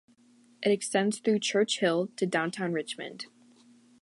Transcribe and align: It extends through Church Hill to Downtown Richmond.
It 0.63 0.71
extends 0.71 1.19
through 1.19 1.37
Church 1.41 1.77
Hill 1.79 2.07
to 2.15 2.25
Downtown 2.25 2.73
Richmond. 2.73 3.27